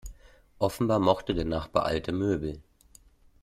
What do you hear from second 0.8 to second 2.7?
mochte der Nachbar alte Möbel.